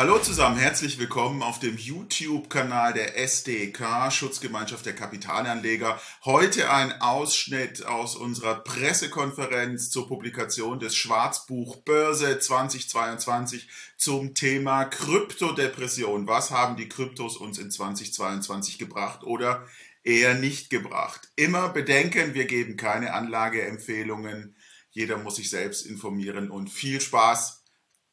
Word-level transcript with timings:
Hallo 0.00 0.18
zusammen, 0.18 0.56
herzlich 0.56 0.98
willkommen 0.98 1.42
auf 1.42 1.58
dem 1.58 1.76
YouTube-Kanal 1.76 2.94
der 2.94 3.18
SDK, 3.18 4.10
Schutzgemeinschaft 4.10 4.86
der 4.86 4.94
Kapitalanleger. 4.94 6.00
Heute 6.24 6.70
ein 6.70 7.02
Ausschnitt 7.02 7.84
aus 7.84 8.16
unserer 8.16 8.64
Pressekonferenz 8.64 9.90
zur 9.90 10.08
Publikation 10.08 10.80
des 10.80 10.96
Schwarzbuch 10.96 11.82
Börse 11.82 12.38
2022 12.38 13.68
zum 13.98 14.32
Thema 14.32 14.86
Kryptodepression. 14.86 16.26
Was 16.26 16.50
haben 16.50 16.78
die 16.78 16.88
Kryptos 16.88 17.36
uns 17.36 17.58
in 17.58 17.70
2022 17.70 18.78
gebracht 18.78 19.22
oder 19.22 19.66
eher 20.02 20.32
nicht 20.32 20.70
gebracht? 20.70 21.28
Immer 21.36 21.68
bedenken, 21.68 22.32
wir 22.32 22.46
geben 22.46 22.78
keine 22.78 23.12
Anlageempfehlungen. 23.12 24.56
Jeder 24.88 25.18
muss 25.18 25.36
sich 25.36 25.50
selbst 25.50 25.84
informieren 25.84 26.50
und 26.50 26.70
viel 26.70 27.02
Spaß 27.02 27.64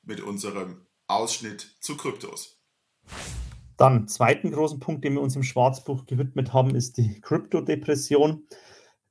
mit 0.04 0.20
unserem 0.20 0.87
Ausschnitt 1.07 1.75
zu 1.79 1.95
Kryptos. 1.95 2.61
Dann, 3.77 4.07
zweiten 4.07 4.52
großen 4.52 4.79
Punkt, 4.79 5.05
den 5.05 5.13
wir 5.13 5.21
uns 5.21 5.35
im 5.35 5.43
Schwarzbuch 5.43 6.05
gewidmet 6.05 6.52
haben, 6.52 6.75
ist 6.75 6.98
die 6.98 7.21
Kryptodepression. 7.21 8.48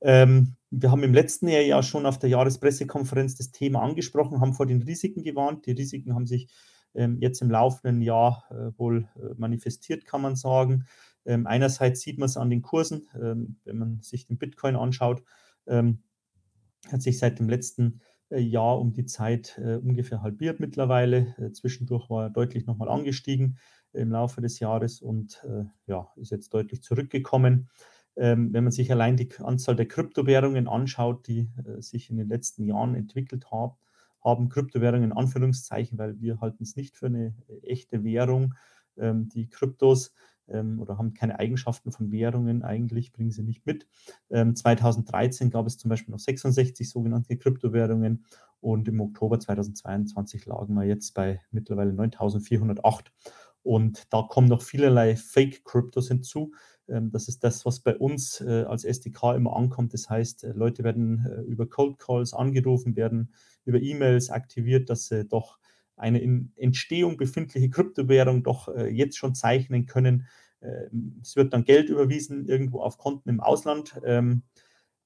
Ähm, 0.01 0.57
wir 0.69 0.91
haben 0.91 1.03
im 1.03 1.13
letzten 1.13 1.47
Jahr 1.47 1.61
ja 1.61 1.81
schon 1.81 2.05
auf 2.05 2.19
der 2.19 2.29
Jahrespressekonferenz 2.29 3.35
das 3.35 3.51
Thema 3.51 3.81
angesprochen, 3.81 4.41
haben 4.41 4.53
vor 4.53 4.65
den 4.65 4.83
Risiken 4.83 5.23
gewarnt. 5.23 5.65
Die 5.65 5.71
Risiken 5.71 6.13
haben 6.13 6.27
sich 6.27 6.49
ähm, 6.93 7.17
jetzt 7.19 7.41
im 7.41 7.49
laufenden 7.49 8.01
Jahr 8.01 8.45
äh, 8.51 8.77
wohl 8.77 9.07
äh, 9.15 9.33
manifestiert, 9.37 10.05
kann 10.05 10.21
man 10.21 10.35
sagen. 10.35 10.85
Ähm, 11.25 11.47
einerseits 11.47 12.01
sieht 12.01 12.19
man 12.19 12.27
es 12.27 12.37
an 12.37 12.49
den 12.49 12.61
Kursen, 12.61 13.07
ähm, 13.15 13.57
wenn 13.63 13.77
man 13.77 14.01
sich 14.01 14.27
den 14.27 14.37
Bitcoin 14.37 14.75
anschaut, 14.75 15.23
ähm, 15.65 16.03
hat 16.91 17.01
sich 17.01 17.17
seit 17.17 17.39
dem 17.39 17.49
letzten 17.49 18.01
äh, 18.01 18.16
Jahr 18.29 18.79
um 18.79 18.93
die 18.93 19.05
Zeit 19.05 19.59
äh, 19.63 19.75
ungefähr 19.75 20.21
halbiert 20.21 20.59
mittlerweile. 20.59 21.35
Äh, 21.37 21.51
zwischendurch 21.51 22.09
war 22.09 22.23
er 22.25 22.29
deutlich 22.29 22.65
nochmal 22.65 22.89
angestiegen 22.89 23.57
im 23.93 24.11
Laufe 24.11 24.41
des 24.41 24.59
Jahres 24.59 25.01
und 25.01 25.41
äh, 25.45 25.65
ja, 25.87 26.09
ist 26.17 26.31
jetzt 26.31 26.53
deutlich 26.53 26.83
zurückgekommen. 26.83 27.69
Ähm, 28.15 28.51
wenn 28.51 28.63
man 28.63 28.71
sich 28.71 28.91
allein 28.91 29.15
die 29.15 29.29
Anzahl 29.39 29.75
der 29.75 29.87
Kryptowährungen 29.87 30.67
anschaut, 30.67 31.27
die 31.27 31.49
äh, 31.65 31.81
sich 31.81 32.09
in 32.09 32.17
den 32.17 32.27
letzten 32.27 32.65
Jahren 32.65 32.95
entwickelt 32.95 33.51
haben, 33.51 33.73
haben 34.23 34.49
Kryptowährungen 34.49 35.11
in 35.11 35.17
Anführungszeichen, 35.17 35.97
weil 35.97 36.19
wir 36.19 36.41
halten 36.41 36.63
es 36.63 36.75
nicht 36.75 36.97
für 36.97 37.05
eine 37.05 37.35
echte 37.61 38.03
Währung, 38.03 38.55
ähm, 38.97 39.29
die 39.29 39.49
Kryptos 39.49 40.13
ähm, 40.49 40.79
oder 40.79 40.97
haben 40.97 41.13
keine 41.13 41.39
Eigenschaften 41.39 41.91
von 41.91 42.11
Währungen 42.11 42.63
eigentlich, 42.63 43.11
bringen 43.11 43.31
sie 43.31 43.43
nicht 43.43 43.65
mit. 43.65 43.87
Ähm, 44.29 44.55
2013 44.55 45.49
gab 45.49 45.65
es 45.67 45.77
zum 45.77 45.89
Beispiel 45.89 46.11
noch 46.11 46.19
66 46.19 46.89
sogenannte 46.89 47.37
Kryptowährungen 47.37 48.25
und 48.59 48.87
im 48.87 48.99
Oktober 49.01 49.39
2022 49.39 50.45
lagen 50.45 50.73
wir 50.73 50.83
jetzt 50.83 51.13
bei 51.13 51.41
mittlerweile 51.51 51.93
9408. 51.93 53.11
Und 53.63 54.13
da 54.13 54.21
kommen 54.21 54.47
noch 54.47 54.61
vielerlei 54.61 55.17
Fake-Kryptos 55.17 56.07
hinzu. 56.07 56.53
Ähm, 56.87 57.11
das 57.11 57.27
ist 57.27 57.43
das, 57.43 57.65
was 57.65 57.81
bei 57.81 57.97
uns 57.97 58.41
äh, 58.41 58.63
als 58.63 58.85
SDK 58.85 59.35
immer 59.35 59.55
ankommt. 59.55 59.93
Das 59.93 60.09
heißt, 60.09 60.45
äh, 60.45 60.51
Leute 60.53 60.83
werden 60.83 61.25
äh, 61.25 61.41
über 61.41 61.67
Cold 61.67 61.99
Calls 61.99 62.33
angerufen, 62.33 62.95
werden 62.95 63.33
über 63.65 63.81
E-Mails 63.81 64.29
aktiviert, 64.29 64.89
dass 64.89 65.07
sie 65.07 65.25
doch 65.25 65.59
eine 65.97 66.19
in 66.19 66.53
Entstehung 66.55 67.17
befindliche 67.17 67.69
Kryptowährung 67.69 68.43
doch 68.43 68.69
äh, 68.69 68.87
jetzt 68.87 69.17
schon 69.17 69.35
zeichnen 69.35 69.85
können. 69.85 70.27
Äh, 70.61 70.87
es 71.21 71.35
wird 71.35 71.53
dann 71.53 71.65
Geld 71.65 71.89
überwiesen 71.89 72.45
irgendwo 72.45 72.81
auf 72.81 72.97
Konten 72.97 73.29
im 73.29 73.39
Ausland, 73.39 73.99
ähm, 74.05 74.43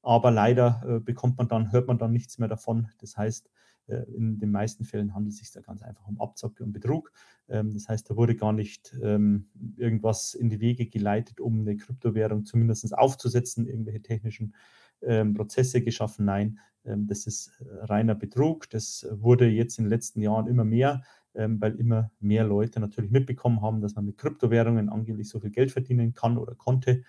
aber 0.01 0.31
leider 0.31 0.83
äh, 0.85 0.99
bekommt 0.99 1.37
man 1.37 1.47
dann, 1.47 1.71
hört 1.71 1.87
man 1.87 1.97
dann 1.97 2.11
nichts 2.11 2.37
mehr 2.37 2.49
davon. 2.49 2.89
Das 2.99 3.17
heißt, 3.17 3.49
äh, 3.87 4.03
in 4.15 4.39
den 4.39 4.51
meisten 4.51 4.83
Fällen 4.85 5.13
handelt 5.13 5.33
es 5.33 5.39
sich 5.39 5.51
da 5.51 5.61
ganz 5.61 5.81
einfach 5.81 6.07
um 6.07 6.19
Abzocke 6.19 6.63
und 6.63 6.73
Betrug. 6.73 7.11
Ähm, 7.49 7.73
das 7.73 7.87
heißt, 7.87 8.09
da 8.09 8.15
wurde 8.15 8.35
gar 8.35 8.53
nicht 8.53 8.95
ähm, 9.01 9.49
irgendwas 9.77 10.33
in 10.33 10.49
die 10.49 10.59
Wege 10.59 10.87
geleitet, 10.87 11.39
um 11.39 11.61
eine 11.61 11.77
Kryptowährung 11.77 12.45
zumindest 12.45 12.97
aufzusetzen, 12.97 13.67
irgendwelche 13.67 14.01
technischen 14.01 14.55
ähm, 15.01 15.33
Prozesse 15.33 15.81
geschaffen. 15.81 16.25
Nein, 16.25 16.59
ähm, 16.85 17.07
das 17.07 17.27
ist 17.27 17.51
äh, 17.59 17.85
reiner 17.85 18.15
Betrug. 18.15 18.69
Das 18.69 19.07
wurde 19.11 19.47
jetzt 19.47 19.77
in 19.77 19.85
den 19.85 19.89
letzten 19.89 20.21
Jahren 20.21 20.47
immer 20.47 20.63
mehr, 20.63 21.03
ähm, 21.33 21.59
weil 21.61 21.75
immer 21.75 22.11
mehr 22.19 22.43
Leute 22.43 22.79
natürlich 22.79 23.11
mitbekommen 23.11 23.61
haben, 23.61 23.81
dass 23.81 23.95
man 23.95 24.05
mit 24.05 24.17
Kryptowährungen 24.17 24.89
angeblich 24.89 25.29
so 25.29 25.39
viel 25.39 25.51
Geld 25.51 25.71
verdienen 25.71 26.13
kann 26.13 26.37
oder 26.37 26.55
konnte. 26.55 27.03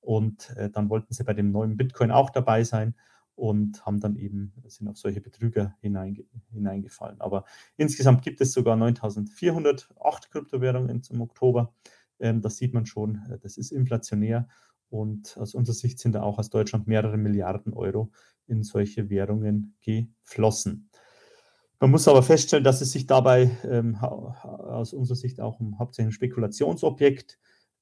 Und 0.00 0.50
äh, 0.56 0.70
dann 0.70 0.90
wollten 0.90 1.12
sie 1.12 1.24
bei 1.24 1.34
dem 1.34 1.50
neuen 1.50 1.76
Bitcoin 1.76 2.10
auch 2.10 2.30
dabei 2.30 2.64
sein 2.64 2.94
und 3.34 3.84
haben 3.86 4.00
dann 4.00 4.16
eben, 4.16 4.52
sind 4.66 4.88
auf 4.88 4.96
solche 4.96 5.20
Betrüger 5.20 5.76
hineinge 5.80 6.24
hineingefallen. 6.50 7.20
Aber 7.20 7.44
insgesamt 7.76 8.22
gibt 8.22 8.40
es 8.40 8.52
sogar 8.52 8.76
9408 8.76 10.30
Kryptowährungen 10.30 11.02
zum 11.02 11.20
Oktober. 11.20 11.72
Das 12.18 12.56
sieht 12.56 12.74
man 12.74 12.84
schon, 12.84 13.22
äh, 13.30 13.38
das 13.38 13.56
ist 13.58 13.70
inflationär 13.70 14.48
und 14.90 15.36
aus 15.38 15.54
unserer 15.54 15.74
Sicht 15.74 15.98
sind 15.98 16.12
da 16.12 16.22
auch 16.22 16.38
aus 16.38 16.50
Deutschland 16.50 16.86
mehrere 16.86 17.16
Milliarden 17.16 17.72
Euro 17.72 18.10
in 18.46 18.62
solche 18.62 19.10
Währungen 19.10 19.76
geflossen. 19.80 20.90
Man 21.80 21.90
muss 21.90 22.08
aber 22.08 22.22
feststellen, 22.22 22.64
dass 22.64 22.80
es 22.80 22.90
sich 22.90 23.06
dabei 23.06 23.50
ähm, 23.62 23.96
aus 23.96 24.92
unserer 24.92 25.16
Sicht 25.16 25.40
auch 25.40 25.60
um 25.60 25.78
hauptsächlich 25.78 26.08
ein 26.08 26.16
Spekulationsobjekt 26.16 27.38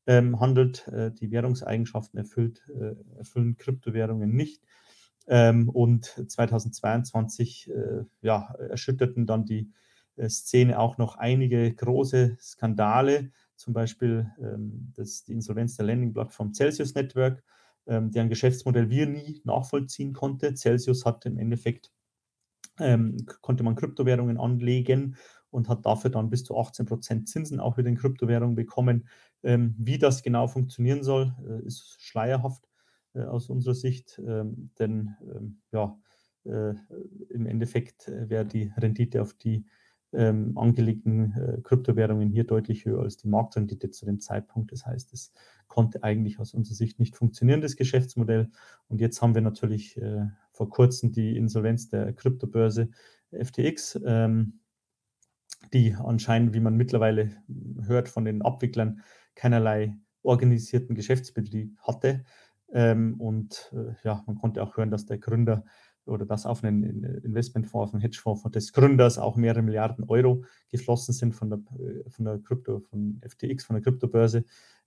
ähm, 0.07 0.39
handelt. 0.39 0.87
Äh, 0.89 1.13
die 1.13 1.31
Währungseigenschaften 1.31 2.19
erfüllt, 2.19 2.63
äh, 2.79 2.95
erfüllen 3.17 3.57
Kryptowährungen 3.57 4.35
nicht. 4.35 4.63
Ähm, 5.29 5.71
und 5.71 6.05
2022 6.05 7.71
äh, 7.71 8.05
ja, 8.21 8.55
erschütterten 8.69 9.27
dann 9.27 9.47
die 9.47 9.73
äh, 10.17 10.29
Szene 10.29 10.79
auch 10.79 10.99
noch 10.99 11.17
einige 11.17 11.73
große 11.73 12.37
Skandale 12.41 13.31
zum 13.57 13.73
Beispiel 13.73 14.31
ähm, 14.39 14.93
das, 14.95 15.25
die 15.25 15.33
Insolvenz 15.33 15.77
der 15.77 15.87
Landing-Plattform 15.87 16.55
Celsius 16.55 16.95
Network, 16.95 17.43
ähm, 17.87 18.11
deren 18.11 18.29
Geschäftsmodell 18.29 18.91
wir 18.91 19.07
nie 19.07 19.41
nachvollziehen 19.45 20.13
konnte. 20.13 20.55
Celsius 20.55 21.05
hat 21.05 21.27
im 21.27 21.39
Endeffekt, 21.39 21.93
ähm, 22.79 23.17
konnte 23.41 23.63
man 23.63 23.77
Kryptowährungen 23.77 24.39
anlegen 24.39 25.17
und 25.51 25.69
hat 25.69 25.87
dafür 25.87 26.11
dann 26.11 26.31
bis 26.31 26.45
zu 26.45 26.59
18 26.59 26.87
Prozent 26.87 27.29
Zinsen 27.29 27.61
auch 27.61 27.79
wieder 27.79 27.89
in 27.89 27.97
Kryptowährungen 27.97 28.57
bekommen. 28.57 29.09
Ähm, 29.43 29.75
wie 29.79 29.99
das 29.99 30.23
genau 30.23 30.49
funktionieren 30.49 31.03
soll, 31.03 31.35
äh, 31.49 31.65
ist 31.67 32.01
schleierhaft 32.03 32.69
äh, 33.15 33.23
aus 33.23 33.49
unserer 33.49 33.75
Sicht, 33.75 34.21
ähm, 34.27 34.71
denn 34.79 35.17
ähm, 35.23 35.61
ja, 35.73 35.99
äh, 36.45 36.75
im 37.31 37.47
Endeffekt 37.47 38.09
äh, 38.09 38.29
wäre 38.29 38.47
die 38.47 38.73
Rendite 38.77 39.23
auf 39.23 39.35
die 39.35 39.67
ähm, 40.13 40.57
angelegten 40.57 41.33
äh, 41.33 41.61
Kryptowährungen 41.63 42.31
hier 42.31 42.45
deutlich 42.45 42.85
höher 42.85 43.03
als 43.03 43.17
die 43.17 43.29
Marktrendite 43.29 43.91
zu 43.91 44.07
dem 44.07 44.21
Zeitpunkt. 44.21 44.73
Das 44.73 44.87
heißt, 44.87 45.13
es 45.13 45.33
konnte 45.69 46.03
eigentlich 46.03 46.39
aus 46.39 46.55
unserer 46.55 46.75
Sicht 46.77 46.99
nicht 46.99 47.17
funktionieren, 47.17 47.61
das 47.61 47.77
Geschäftsmodell. 47.77 48.51
Und 48.89 49.01
jetzt 49.01 49.21
haben 49.21 49.35
wir 49.35 49.43
natürlich 49.43 50.01
äh, 50.01 50.27
vor 50.53 50.71
kurzem 50.71 51.13
die 51.13 51.37
Insolvenz 51.37 51.89
der 51.89 52.13
Kryptobörse 52.13 52.91
FTX, 53.33 54.01
ähm, 54.05 54.61
die 55.73 55.95
anscheinend, 55.95 56.55
wie 56.55 56.61
man 56.61 56.77
mittlerweile 56.77 57.31
hört 57.83 58.09
von 58.09 58.25
den 58.25 58.43
Abwicklern, 58.43 59.03
keinerlei 59.35 59.97
organisierten 60.23 60.95
Geschäftsbetrieb 60.95 61.77
hatte. 61.81 62.25
Ähm, 62.73 63.21
und 63.21 63.73
äh, 63.75 63.95
ja, 64.05 64.23
man 64.27 64.37
konnte 64.37 64.63
auch 64.63 64.77
hören, 64.77 64.91
dass 64.91 65.07
der 65.07 65.19
Gründer 65.19 65.65
oder 66.07 66.25
dass 66.25 66.47
auf 66.47 66.63
einen 66.63 67.05
Investmentfonds, 67.25 67.89
auf 67.89 67.95
einen 67.95 68.01
Hedgefonds 68.01 68.43
des 68.51 68.73
Gründers 68.73 69.19
auch 69.19 69.37
mehrere 69.37 69.63
Milliarden 69.63 70.05
Euro 70.09 70.45
geflossen 70.71 71.13
sind 71.13 71.35
von 71.35 71.51
der, 71.51 71.59
äh, 71.79 72.09
von 72.09 72.25
der 72.25 72.39
Krypto, 72.39 72.81
von 72.81 73.21
FTX, 73.27 73.65
von 73.65 73.75
der 73.75 73.83
Kryptobörse. 73.83 74.45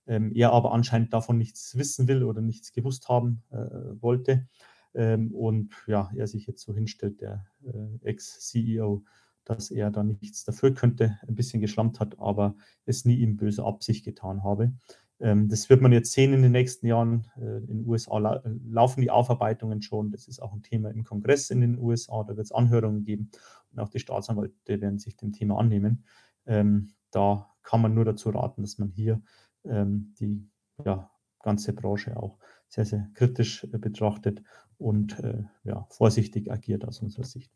Ähm, 0.08 0.32
er 0.34 0.54
aber 0.54 0.74
anscheinend 0.74 1.14
davon 1.14 1.38
nichts 1.38 1.78
wissen 1.78 2.08
will 2.08 2.24
oder 2.24 2.42
nichts 2.42 2.72
gewusst 2.72 3.10
haben 3.10 3.44
äh, 3.52 3.58
wollte. 4.02 4.48
Ähm, 4.96 5.32
und 5.34 5.76
ja, 5.88 6.10
er 6.16 6.28
sich 6.28 6.48
jetzt 6.48 6.64
so 6.64 6.74
hinstellt, 6.74 7.22
der 7.22 7.46
äh, 7.64 8.08
Ex-CEO, 8.08 9.04
dass 9.44 9.72
er 9.72 9.92
da 9.92 10.04
nichts 10.04 10.44
dafür 10.46 10.74
könnte, 10.74 11.20
ein 11.28 11.36
bisschen 11.36 11.62
geschlampt 11.62 12.00
hat, 12.00 12.20
aber 12.20 12.56
es 12.86 13.06
nie 13.06 13.22
in 13.22 13.38
böser 13.38 13.66
Absicht 13.66 14.06
getan 14.06 14.44
habe. 14.44 14.74
Ähm, 15.20 15.50
das 15.50 15.70
wird 15.70 15.82
man 15.82 15.92
jetzt 15.92 16.12
sehen 16.12 16.34
in 16.34 16.42
den 16.42 16.52
nächsten 16.52 16.88
Jahren. 16.88 17.28
Äh, 17.38 17.58
in 17.58 17.80
den 17.80 17.88
USA 17.88 18.42
laufen 18.66 19.02
die 19.02 19.12
Aufarbeitungen 19.12 19.82
schon. 19.82 20.12
Das 20.12 20.28
ist 20.28 20.42
auch 20.42 20.54
ein 20.54 20.64
Thema 20.64 20.90
im 20.90 21.04
Kongress 21.04 21.50
in 21.50 21.62
den 21.62 21.78
USA. 21.78 22.24
Da 22.24 22.38
wird 22.38 22.46
es 22.46 22.52
Anhörungen 22.52 23.04
geben 23.04 23.32
und 23.72 23.80
auch 23.80 23.90
die 23.90 24.00
Staatsanwälte 24.00 24.82
werden 24.82 25.00
sich 25.00 25.18
dem 25.18 25.34
Thema 25.34 25.60
annehmen. 25.60 26.06
Ähm, 26.46 26.90
da 27.12 27.50
kann 27.64 27.82
man 27.82 27.94
nur 27.94 28.06
dazu 28.06 28.30
raten, 28.30 28.62
dass 28.62 28.78
man 28.78 28.90
hier 28.90 29.22
ähm, 29.66 30.14
die 30.20 30.48
ja, 30.84 31.10
ganze 31.40 31.74
Branche 31.74 32.18
auch 32.18 32.38
sehr, 32.68 32.86
sehr 32.86 33.10
kritisch 33.14 33.66
äh, 33.66 33.78
betrachtet 33.78 34.42
und 34.78 35.20
äh, 35.20 35.44
ja, 35.64 35.86
vorsichtig 35.90 36.52
agiert 36.52 36.86
aus 36.86 37.02
unserer 37.02 37.26
Sicht. 37.26 37.52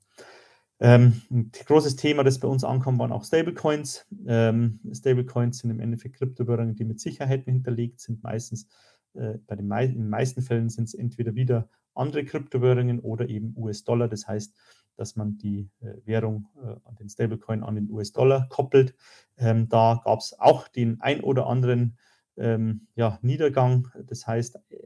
Ähm, 0.84 1.22
ein 1.32 1.50
großes 1.66 1.96
Thema, 1.96 2.26
das 2.26 2.40
bei 2.40 2.48
uns 2.50 2.66
ankommt, 2.66 3.00
waren 3.00 3.14
auch 3.14 3.24
Stablecoins. 3.24 4.06
Ähm, 4.28 4.82
Stablecoins 4.92 5.60
sind 5.60 5.70
im 5.70 5.80
Endeffekt 5.80 6.18
Kryptowährungen, 6.18 6.76
die 6.76 6.84
mit 6.84 7.00
Sicherheiten 7.00 7.54
hinterlegt 7.54 8.02
sind. 8.02 8.22
Meistens, 8.22 8.68
äh, 9.14 9.36
bei 9.48 9.56
den 9.56 9.70
mei 9.70 9.86
in 9.86 9.94
den 9.94 10.10
meisten 10.10 10.42
Fällen 10.42 10.68
sind 10.70 10.90
es 10.90 10.94
entweder 10.94 11.36
wieder 11.36 11.70
andere 11.96 12.26
Kryptowährungen 12.26 13.00
oder 13.00 13.30
eben 13.30 13.56
US-Dollar. 13.56 14.10
Das 14.10 14.28
heißt, 14.28 14.54
dass 14.98 15.16
man 15.16 15.38
die 15.38 15.70
äh, 15.80 16.06
Währung, 16.06 16.50
äh, 16.62 16.76
den 17.00 17.08
Stablecoin 17.08 17.64
an 17.64 17.76
den 17.76 17.90
US-Dollar 17.90 18.50
koppelt. 18.50 18.94
Ähm, 19.38 19.70
da 19.70 20.02
gab 20.04 20.20
es 20.20 20.38
auch 20.38 20.68
den 20.68 21.00
ein 21.00 21.22
oder 21.22 21.48
anderen 21.48 21.98
ähm, 22.36 22.88
ja, 22.96 23.20
Niedergang. 23.22 23.88
Das 24.06 24.28
heißt, 24.28 24.58
äh, 24.70 24.78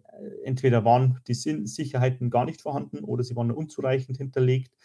entweder 0.44 0.86
waren 0.86 1.22
die 1.28 1.34
Sicherheiten 1.34 2.30
gar 2.30 2.46
nicht 2.46 2.62
vorhanden 2.62 3.00
oder 3.00 3.24
sie 3.24 3.36
waren 3.36 3.50
unzureichend 3.50 4.18
hinterlegt, 4.18 4.76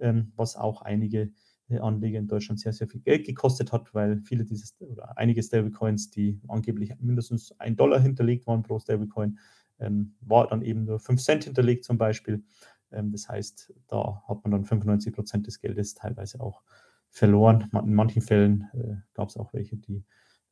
ähm, 0.00 0.32
was 0.36 0.56
auch 0.56 0.82
einige 0.82 1.32
äh, 1.68 1.78
Anleger 1.78 2.18
in 2.18 2.28
Deutschland 2.28 2.60
sehr, 2.60 2.72
sehr 2.72 2.88
viel 2.88 3.00
Geld 3.00 3.26
gekostet 3.26 3.72
hat, 3.72 3.94
weil 3.94 4.20
viele 4.22 4.44
dieses 4.44 4.80
oder 4.80 5.16
einige 5.16 5.42
Stablecoins, 5.42 6.10
die 6.10 6.40
angeblich 6.48 6.92
mindestens 6.98 7.58
ein 7.60 7.76
Dollar 7.76 8.00
hinterlegt 8.00 8.46
waren 8.46 8.62
pro 8.62 8.78
Stablecoin, 8.78 9.38
ähm, 9.78 10.14
war 10.20 10.48
dann 10.48 10.62
eben 10.62 10.84
nur 10.84 10.98
5 10.98 11.22
Cent 11.22 11.44
hinterlegt 11.44 11.84
zum 11.84 11.98
Beispiel. 11.98 12.44
Ähm, 12.92 13.12
das 13.12 13.28
heißt, 13.28 13.72
da 13.88 14.22
hat 14.26 14.44
man 14.44 14.52
dann 14.52 14.64
95 14.64 15.12
Prozent 15.14 15.46
des 15.46 15.60
Geldes 15.60 15.94
teilweise 15.94 16.40
auch 16.40 16.62
verloren. 17.08 17.70
In 17.72 17.94
manchen 17.94 18.22
Fällen 18.22 18.68
äh, 18.72 18.96
gab 19.14 19.28
es 19.28 19.36
auch 19.36 19.52
welche, 19.52 19.76
die 19.76 20.04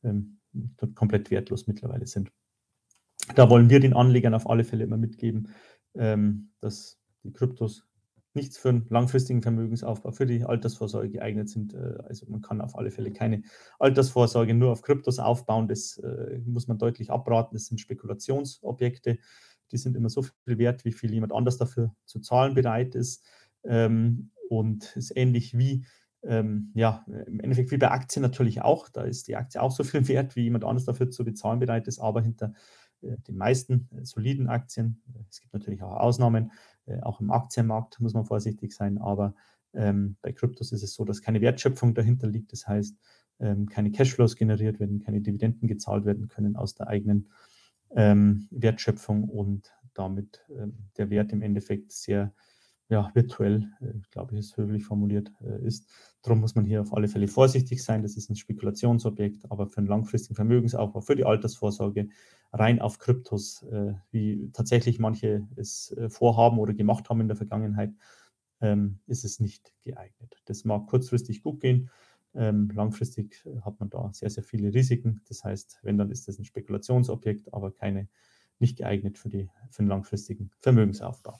ähm, 0.03 0.39
komplett 0.95 1.31
wertlos 1.31 1.67
mittlerweile 1.67 2.07
sind. 2.07 2.31
Da 3.35 3.49
wollen 3.49 3.69
wir 3.69 3.79
den 3.79 3.93
Anlegern 3.93 4.33
auf 4.33 4.49
alle 4.49 4.63
Fälle 4.63 4.83
immer 4.85 4.97
mitgeben, 4.97 5.49
ähm, 5.95 6.51
dass 6.59 6.99
die 7.23 7.31
Kryptos 7.31 7.88
nichts 8.33 8.57
für 8.57 8.69
einen 8.69 8.85
langfristigen 8.89 9.41
Vermögensaufbau, 9.41 10.11
für 10.11 10.25
die 10.25 10.43
Altersvorsorge 10.43 11.09
geeignet 11.09 11.49
sind. 11.49 11.73
Äh, 11.73 11.97
also 12.07 12.25
man 12.29 12.41
kann 12.41 12.61
auf 12.61 12.77
alle 12.77 12.91
Fälle 12.91 13.11
keine 13.11 13.41
Altersvorsorge 13.79 14.53
nur 14.53 14.71
auf 14.71 14.81
Kryptos 14.81 15.19
aufbauen. 15.19 15.67
Das 15.67 15.97
äh, 15.97 16.39
muss 16.45 16.67
man 16.67 16.77
deutlich 16.77 17.11
abraten. 17.11 17.55
Das 17.55 17.65
sind 17.65 17.79
Spekulationsobjekte. 17.79 19.17
Die 19.71 19.77
sind 19.77 19.95
immer 19.95 20.09
so 20.09 20.23
viel 20.23 20.57
wert, 20.57 20.85
wie 20.85 20.91
viel 20.91 21.11
jemand 21.13 21.33
anders 21.33 21.57
dafür 21.57 21.93
zu 22.05 22.19
zahlen 22.19 22.53
bereit 22.53 22.95
ist. 22.95 23.23
Ähm, 23.63 24.31
und 24.49 24.95
ist 24.95 25.15
ähnlich 25.15 25.57
wie 25.57 25.85
ähm, 26.23 26.71
ja, 26.75 27.05
im 27.27 27.39
Endeffekt 27.39 27.71
wie 27.71 27.77
bei 27.77 27.91
Aktien 27.91 28.21
natürlich 28.21 28.61
auch. 28.61 28.89
Da 28.89 29.03
ist 29.03 29.27
die 29.27 29.35
Aktie 29.35 29.61
auch 29.61 29.71
so 29.71 29.83
viel 29.83 30.07
wert, 30.07 30.35
wie 30.35 30.43
jemand 30.43 30.65
anders 30.65 30.85
dafür 30.85 31.09
zu 31.09 31.23
bezahlen 31.23 31.59
bereit 31.59 31.87
ist. 31.87 31.99
Aber 31.99 32.21
hinter 32.21 32.53
äh, 33.01 33.17
den 33.27 33.37
meisten 33.37 33.89
soliden 34.03 34.47
Aktien, 34.47 35.01
es 35.29 35.39
gibt 35.39 35.53
natürlich 35.53 35.81
auch 35.81 35.95
Ausnahmen, 35.95 36.51
auch 37.01 37.21
im 37.21 37.31
Aktienmarkt 37.31 37.99
muss 37.99 38.13
man 38.13 38.25
vorsichtig 38.25 38.73
sein, 38.73 38.97
aber 38.97 39.35
ähm, 39.73 40.17
bei 40.21 40.31
Kryptos 40.31 40.71
ist 40.71 40.83
es 40.83 40.93
so, 40.93 41.05
dass 41.05 41.21
keine 41.21 41.41
Wertschöpfung 41.41 41.93
dahinter 41.93 42.27
liegt. 42.27 42.51
Das 42.51 42.67
heißt, 42.67 42.95
ähm, 43.39 43.69
keine 43.69 43.91
Cashflows 43.91 44.35
generiert 44.35 44.79
werden, 44.79 44.99
keine 44.99 45.21
Dividenden 45.21 45.67
gezahlt 45.67 46.05
werden 46.05 46.27
können 46.27 46.55
aus 46.55 46.75
der 46.75 46.87
eigenen 46.87 47.29
ähm, 47.95 48.47
Wertschöpfung 48.51 49.23
und 49.23 49.71
damit 49.93 50.45
ähm, 50.49 50.77
der 50.97 51.09
Wert 51.09 51.31
im 51.31 51.41
Endeffekt 51.41 51.91
sehr 51.91 52.33
ja, 52.89 53.11
virtuell, 53.13 53.71
äh, 53.81 53.99
glaube 54.09 54.33
ich, 54.33 54.39
ist 54.39 54.57
höflich 54.57 54.83
formuliert 54.83 55.31
äh, 55.41 55.63
ist. 55.65 55.87
Darum 56.23 56.39
muss 56.39 56.55
man 56.55 56.65
hier 56.65 56.81
auf 56.81 56.93
alle 56.93 57.07
Fälle 57.07 57.27
vorsichtig 57.27 57.83
sein. 57.83 58.01
Das 58.01 58.17
ist 58.17 58.29
ein 58.29 58.35
Spekulationsobjekt, 58.35 59.49
aber 59.51 59.67
für 59.67 59.77
einen 59.77 59.87
langfristigen 59.87 60.35
Vermögensaufbau, 60.35 60.99
für 61.01 61.15
die 61.15 61.23
Altersvorsorge, 61.23 62.09
rein 62.51 62.81
auf 62.81 62.97
Kryptos, 62.97 63.61
äh, 63.63 63.93
wie 64.09 64.49
tatsächlich 64.53 64.97
manche 64.99 65.47
es 65.55 65.95
vorhaben 66.09 66.57
oder 66.57 66.73
gemacht 66.73 67.09
haben 67.09 67.21
in 67.21 67.27
der 67.27 67.37
Vergangenheit, 67.37 67.93
ähm, 68.59 68.99
ist 69.05 69.23
es 69.23 69.39
nicht 69.39 69.71
geeignet. 69.83 70.41
Das 70.45 70.65
mag 70.65 70.87
kurzfristig 70.87 71.43
gut 71.43 71.61
gehen. 71.61 71.91
Ähm, 72.33 72.69
langfristig 72.73 73.45
hat 73.61 73.79
man 73.79 73.89
da 73.89 74.09
sehr, 74.13 74.31
sehr 74.31 74.43
viele 74.43 74.73
Risiken. 74.73 75.21
Das 75.27 75.43
heißt, 75.43 75.79
wenn, 75.83 75.97
dann 75.97 76.09
ist 76.09 76.27
das 76.27 76.39
ein 76.39 76.45
Spekulationsobjekt, 76.45 77.53
aber 77.53 77.71
keine, 77.71 78.07
nicht 78.57 78.79
geeignet 78.79 79.19
für, 79.19 79.29
die, 79.29 79.49
für 79.69 79.79
einen 79.79 79.89
langfristigen 79.89 80.51
Vermögensaufbau. 80.59 81.39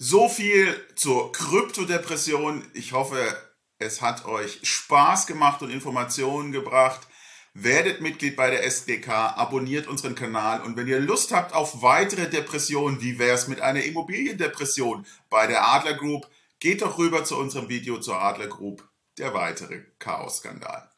So 0.00 0.28
viel 0.28 0.80
zur 0.94 1.32
Kryptodepression. 1.32 2.64
Ich 2.72 2.92
hoffe, 2.92 3.36
es 3.80 4.00
hat 4.00 4.26
euch 4.26 4.60
Spaß 4.62 5.26
gemacht 5.26 5.60
und 5.60 5.70
Informationen 5.70 6.52
gebracht. 6.52 7.08
Werdet 7.52 8.00
Mitglied 8.00 8.36
bei 8.36 8.48
der 8.48 8.64
SDK, 8.64 9.08
abonniert 9.36 9.88
unseren 9.88 10.14
Kanal 10.14 10.62
und 10.62 10.76
wenn 10.76 10.86
ihr 10.86 11.00
Lust 11.00 11.32
habt 11.32 11.52
auf 11.52 11.82
weitere 11.82 12.30
Depressionen, 12.30 13.00
wie 13.00 13.18
wäre 13.18 13.34
es 13.34 13.48
mit 13.48 13.60
einer 13.60 13.82
Immobiliendepression 13.82 15.04
bei 15.30 15.48
der 15.48 15.66
Adler 15.66 15.94
Group, 15.94 16.28
geht 16.60 16.82
doch 16.82 16.98
rüber 16.98 17.24
zu 17.24 17.36
unserem 17.36 17.68
Video 17.68 17.98
zur 17.98 18.22
Adler 18.22 18.46
Group, 18.46 18.88
der 19.18 19.34
weitere 19.34 19.80
Chaos-Skandal. 19.98 20.88